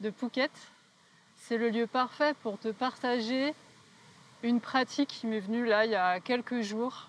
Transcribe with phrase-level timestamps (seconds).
[0.00, 0.52] de Phuket,
[1.36, 3.54] c'est le lieu parfait pour te partager
[4.42, 7.08] une pratique qui m'est venue là il y a quelques jours.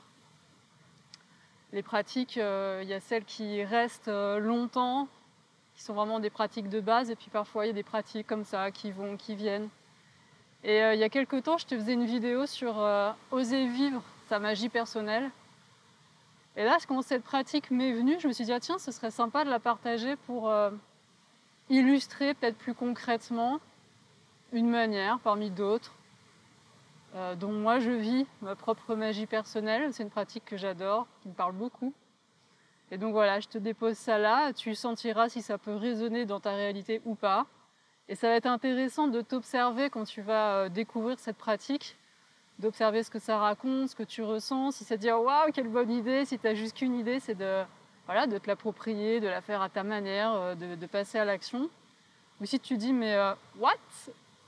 [1.71, 5.07] Les pratiques, euh, il y a celles qui restent euh, longtemps,
[5.75, 8.25] qui sont vraiment des pratiques de base, et puis parfois il y a des pratiques
[8.25, 9.69] comme ça qui vont, qui viennent.
[10.63, 12.83] Et euh, il y a quelques temps, je te faisais une vidéo sur
[13.29, 15.29] oser vivre sa magie personnelle.
[16.55, 19.11] Et là, quand cette pratique m'est venue, je me suis dit, ah, tiens, ce serait
[19.11, 20.51] sympa de la partager pour
[21.69, 23.59] illustrer peut-être plus concrètement
[24.51, 25.93] une manière parmi d'autres
[27.15, 29.93] euh, dont moi je vis ma propre magie personnelle.
[29.93, 31.93] C'est une pratique que j'adore, qui me parle beaucoup.
[32.91, 36.39] Et donc voilà, je te dépose ça là, tu sentiras si ça peut résonner dans
[36.39, 37.45] ta réalité ou pas.
[38.07, 41.97] Et ça va être intéressant de t'observer quand tu vas euh, découvrir cette pratique,
[42.57, 45.67] d'observer ce que ça raconte, ce que tu ressens, si ça te dit waouh, quelle
[45.67, 47.63] bonne idée, si tu as juste qu'une idée, c'est de
[48.09, 51.69] voilà, de te l'approprier, de la faire à ta manière, euh, de, passer à l'action.
[52.41, 53.75] Ou si tu dis mais euh, what?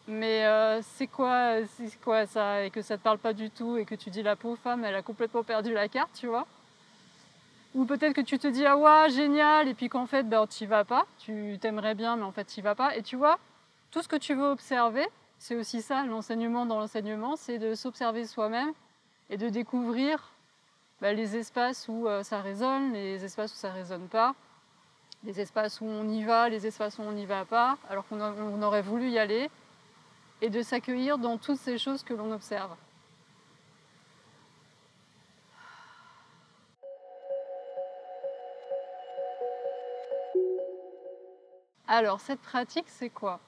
[0.08, 2.66] Mais euh, c'est quoi, c'est quoi ça?
[2.66, 4.84] Et que ça te parle pas du tout et que tu dis la pauvre femme,
[4.84, 6.48] elle a complètement perdu la carte, tu vois?
[7.76, 10.66] Ou peut-être que tu te dis ah ouais génial et puis qu'en fait ben n'y
[10.66, 12.98] vas pas, tu t'aimerais bien mais en fait tu vas pas.
[12.98, 13.38] Et tu vois,
[13.92, 18.26] tout ce que tu veux observer, c'est aussi ça l'enseignement dans l'enseignement, c'est de s'observer
[18.26, 18.74] soi-même
[19.30, 20.32] et de découvrir
[21.02, 24.36] bah, les espaces où euh, ça résonne, les espaces où ça résonne pas,
[25.24, 28.62] les espaces où on y va, les espaces où on n'y va pas, alors qu'on
[28.62, 29.50] aurait voulu y aller,
[30.42, 32.76] et de s'accueillir dans toutes ces choses que l'on observe.
[41.88, 43.40] Alors, cette pratique, c'est quoi?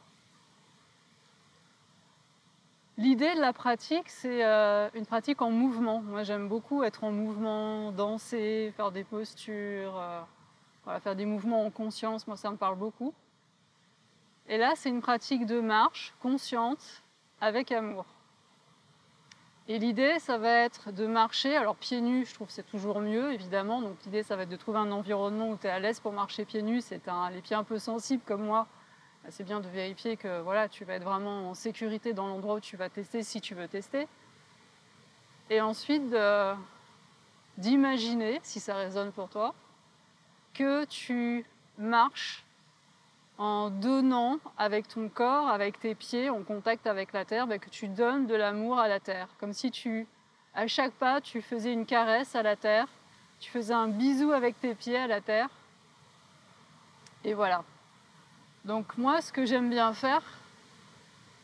[2.98, 6.02] L'idée de la pratique, c'est euh, une pratique en mouvement.
[6.02, 11.72] Moi, j'aime beaucoup être en mouvement, danser, faire des postures, euh, faire des mouvements en
[11.72, 12.28] conscience.
[12.28, 13.12] Moi, ça me parle beaucoup.
[14.48, 17.02] Et là, c'est une pratique de marche consciente
[17.42, 18.06] avec amour.
[19.68, 21.58] Et l'idée, ça va être de marcher.
[21.58, 23.82] Alors, pieds nus, je trouve que c'est toujours mieux, évidemment.
[23.82, 26.12] Donc, l'idée, ça va être de trouver un environnement où tu es à l'aise pour
[26.12, 26.82] marcher pieds nus.
[26.82, 27.02] C'est
[27.34, 28.68] les pieds un peu sensibles comme moi
[29.30, 32.60] c'est bien de vérifier que voilà, tu vas être vraiment en sécurité dans l'endroit où
[32.60, 34.08] tu vas tester si tu veux tester.
[35.50, 36.04] Et ensuite,
[37.58, 39.54] d'imaginer, si ça résonne pour toi,
[40.54, 41.46] que tu
[41.78, 42.44] marches
[43.38, 47.70] en donnant avec ton corps, avec tes pieds, en contact avec la terre, bah, que
[47.70, 49.28] tu donnes de l'amour à la terre.
[49.40, 50.08] Comme si tu,
[50.54, 52.88] à chaque pas, tu faisais une caresse à la terre,
[53.40, 55.50] tu faisais un bisou avec tes pieds à la terre.
[57.24, 57.64] Et voilà.
[58.66, 60.24] Donc moi, ce que j'aime bien faire,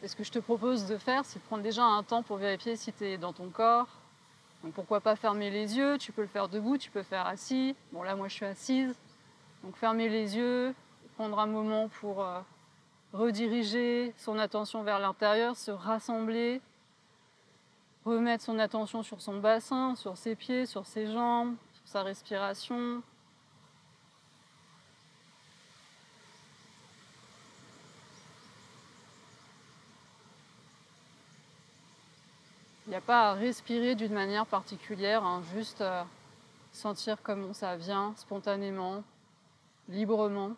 [0.02, 2.38] et ce que je te propose de faire, c'est de prendre déjà un temps pour
[2.38, 3.88] vérifier si tu es dans ton corps.
[4.64, 7.28] Donc pourquoi pas fermer les yeux Tu peux le faire debout, tu peux le faire
[7.28, 7.76] assis.
[7.92, 8.96] Bon là, moi, je suis assise.
[9.64, 10.74] Donc fermer les yeux,
[11.16, 12.40] prendre un moment pour euh,
[13.12, 16.62] rediriger son attention vers l'intérieur, se rassembler,
[18.06, 23.02] remettre son attention sur son bassin, sur ses pieds, sur ses jambes, sur sa respiration,
[32.90, 36.02] Il n'y a pas à respirer d'une manière particulière, hein, juste euh,
[36.72, 39.04] sentir comment ça vient spontanément,
[39.90, 40.56] librement.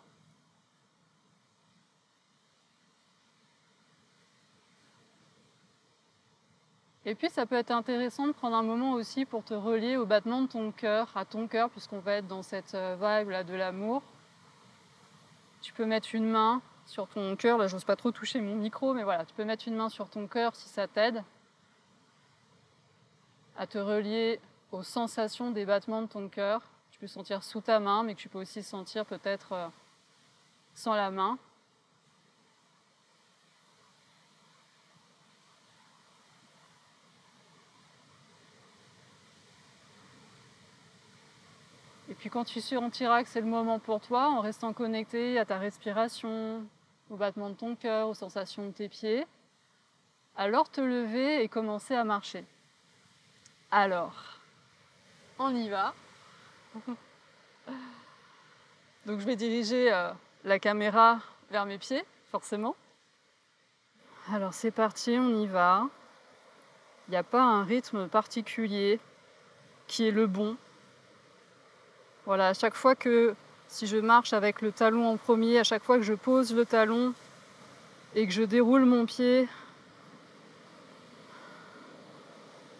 [7.04, 10.06] Et puis ça peut être intéressant de prendre un moment aussi pour te relier au
[10.06, 13.44] battement de ton cœur, à ton cœur, puisqu'on va être dans cette euh, vibe là
[13.44, 14.02] de l'amour.
[15.60, 18.94] Tu peux mettre une main sur ton cœur, là j'ose pas trop toucher mon micro,
[18.94, 21.22] mais voilà, tu peux mettre une main sur ton cœur si ça t'aide
[23.56, 24.40] à te relier
[24.70, 26.62] aux sensations des battements de ton cœur.
[26.90, 29.68] Tu peux sentir sous ta main, mais que tu peux aussi sentir peut-être euh,
[30.74, 31.38] sans la main.
[42.08, 45.46] Et puis quand tu sentiras que c'est le moment pour toi, en restant connecté à
[45.46, 46.62] ta respiration,
[47.10, 49.26] au battement de ton cœur, aux sensations de tes pieds,
[50.36, 52.44] alors te lever et commencer à marcher.
[53.74, 54.12] Alors,
[55.38, 55.94] on y va.
[59.06, 60.10] Donc je vais diriger euh,
[60.44, 61.20] la caméra
[61.50, 62.76] vers mes pieds, forcément.
[64.30, 65.88] Alors c'est parti, on y va.
[67.08, 69.00] Il n'y a pas un rythme particulier
[69.86, 70.58] qui est le bon.
[72.26, 73.34] Voilà, à chaque fois que
[73.68, 76.66] si je marche avec le talon en premier, à chaque fois que je pose le
[76.66, 77.14] talon
[78.14, 79.48] et que je déroule mon pied,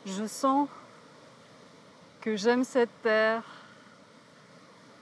[0.05, 0.69] je sens
[2.23, 3.43] que j'aime cette terre,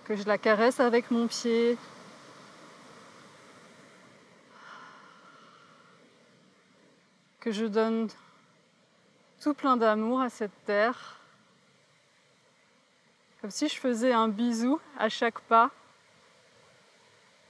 [0.05, 1.76] que je la caresse avec mon pied,
[7.40, 8.08] que je donne
[9.38, 11.20] tout plein d'amour à cette terre,
[13.43, 15.70] comme si je faisais un bisou à chaque pas,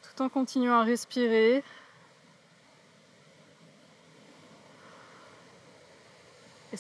[0.03, 1.63] tout en continuant à respirer.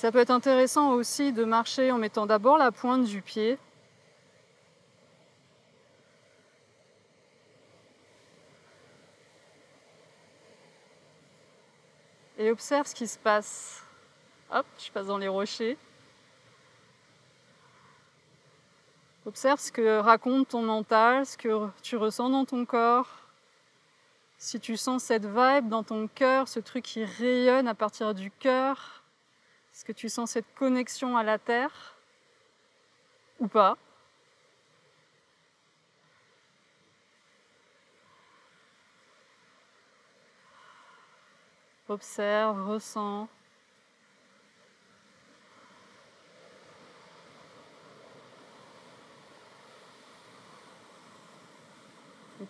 [0.00, 3.58] Ça peut être intéressant aussi de marcher en mettant d'abord la pointe du pied
[12.38, 13.84] et observe ce qui se passe.
[14.50, 15.76] Hop, je passe dans les rochers.
[19.26, 23.18] Observe ce que raconte ton mental, ce que tu ressens dans ton corps.
[24.38, 28.30] Si tu sens cette vibe dans ton cœur, ce truc qui rayonne à partir du
[28.30, 28.99] cœur,
[29.80, 31.96] est-ce que tu sens cette connexion à la terre
[33.38, 33.78] ou pas?
[41.88, 43.26] Observe, ressens.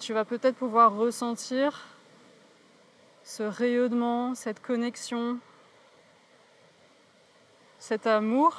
[0.01, 1.87] Tu vas peut-être pouvoir ressentir
[3.23, 5.39] ce rayonnement, cette connexion,
[7.81, 8.57] cet amour.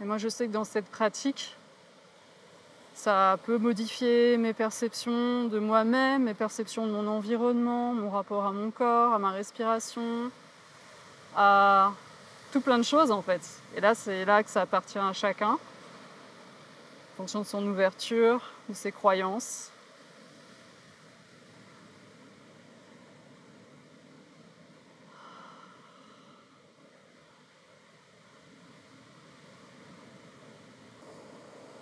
[0.00, 1.56] Et moi je sais que dans cette pratique,
[2.94, 8.52] ça peut modifier mes perceptions de moi-même, mes perceptions de mon environnement, mon rapport à
[8.52, 10.30] mon corps, à ma respiration,
[11.36, 11.92] à
[12.52, 13.42] tout plein de choses en fait.
[13.76, 15.58] Et là, c'est là que ça appartient à chacun, en
[17.16, 19.70] fonction de son ouverture, de ses croyances.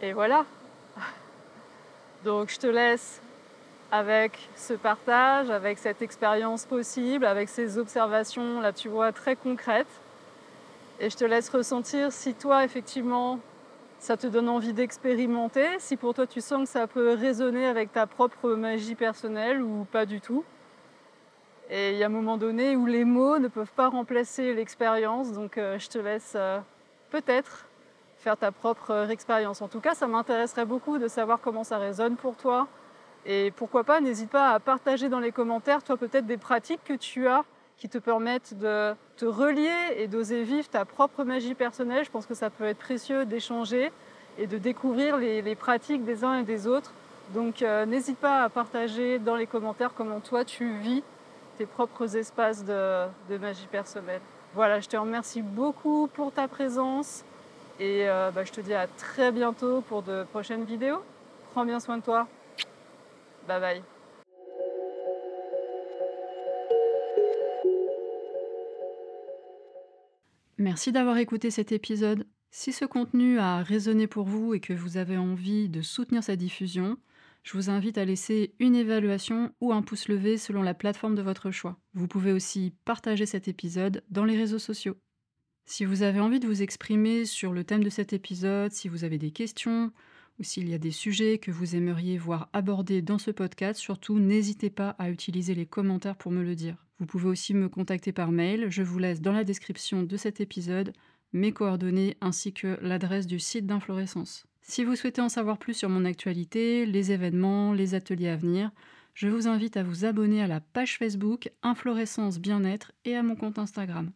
[0.03, 0.45] Et voilà,
[2.23, 3.23] donc je te laisse
[3.91, 10.03] avec ce partage, avec cette expérience possible, avec ces observations, là tu vois, très concrètes.
[11.01, 13.39] Et je te laisse ressentir si toi, effectivement,
[13.99, 17.93] ça te donne envie d'expérimenter, si pour toi tu sens que ça peut résonner avec
[17.93, 20.45] ta propre magie personnelle ou pas du tout.
[21.71, 25.33] Et il y a un moment donné où les mots ne peuvent pas remplacer l'expérience,
[25.33, 26.61] donc euh, je te laisse euh,
[27.11, 27.66] peut-être
[28.35, 29.63] ta propre euh, expérience.
[29.63, 32.67] En tout cas, ça m'intéresserait beaucoup de savoir comment ça résonne pour toi.
[33.25, 36.95] Et pourquoi pas, n'hésite pas à partager dans les commentaires, toi peut-être des pratiques que
[36.95, 37.45] tu as
[37.79, 42.05] qui te permettent de te relier et d'oser vivre ta propre magie personnelle.
[42.05, 43.93] Je pense que ça peut être précieux d'échanger
[44.39, 46.93] et de découvrir les, pratiques des uns et des autres.
[47.35, 51.03] Donc euh, n'hésite pas à partager dans les commentaires comment toi tu vis
[51.59, 54.21] tes propres espaces de magie personnelle.
[54.57, 57.25] Voilà, je te remercie beaucoup pour ta présence.
[57.79, 61.03] Et euh, bah, je te dis à très bientôt pour de prochaines vidéos.
[61.53, 62.29] Prends bien soin de toi.
[63.47, 63.83] Bye bye.
[70.59, 72.27] Merci d'avoir écouté cet épisode.
[72.51, 76.37] Si ce contenu a résonné pour vous et que vous avez envie de soutenir sa
[76.37, 76.97] diffusion,
[77.43, 81.23] je vous invite à laisser une évaluation ou un pouce levé selon la plateforme de
[81.23, 81.77] votre choix.
[81.93, 84.97] Vous pouvez aussi partager cet épisode dans les réseaux sociaux.
[85.69, 89.03] Si vous avez envie de vous exprimer sur le thème de cet épisode, si vous
[89.03, 89.91] avez des questions
[90.39, 94.21] ou s'il y a des sujets que vous aimeriez voir abordés dans ce podcast, surtout
[94.21, 96.87] n'hésitez pas à utiliser les commentaires pour me le dire.
[97.01, 100.41] Vous pouvez aussi me contacter par mail, je vous laisse dans la description de cet
[100.41, 100.93] épisode
[101.33, 104.47] mes coordonnées ainsi que l'adresse du site d'Inflorescence.
[104.63, 108.71] Si vous souhaitez en savoir plus sur mon actualité, les événements, les ateliers à venir,
[109.15, 113.35] je vous invite à vous abonner à la page Facebook Inflorescence Bien-être et à mon
[113.35, 114.13] compte Instagram.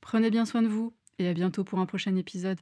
[0.00, 2.60] Prenez bien soin de vous et à bientôt pour un prochain épisode.